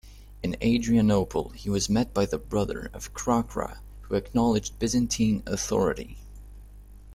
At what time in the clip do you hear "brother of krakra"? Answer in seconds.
2.39-3.77